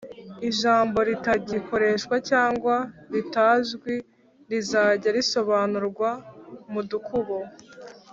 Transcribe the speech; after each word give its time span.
ijambo 0.49 0.97
ritagikoreshwa 1.07 2.15
cg 2.29 2.63
ritazwi 3.13 3.93
rizajya 4.49 5.09
risobanurwa 5.17 6.09
mudukubo 6.73 7.37